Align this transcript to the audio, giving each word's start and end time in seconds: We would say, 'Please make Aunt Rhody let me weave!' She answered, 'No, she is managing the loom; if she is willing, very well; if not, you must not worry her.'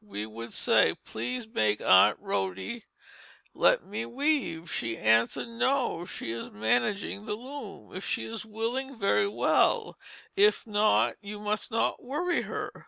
We 0.00 0.24
would 0.24 0.54
say, 0.54 0.94
'Please 1.04 1.46
make 1.46 1.82
Aunt 1.82 2.16
Rhody 2.18 2.86
let 3.52 3.84
me 3.84 4.06
weave!' 4.06 4.72
She 4.72 4.96
answered, 4.96 5.48
'No, 5.48 6.06
she 6.06 6.30
is 6.30 6.50
managing 6.50 7.26
the 7.26 7.34
loom; 7.36 7.94
if 7.94 8.02
she 8.02 8.24
is 8.24 8.46
willing, 8.46 8.98
very 8.98 9.28
well; 9.28 9.98
if 10.34 10.66
not, 10.66 11.16
you 11.20 11.38
must 11.40 11.70
not 11.70 12.02
worry 12.02 12.40
her.' 12.40 12.86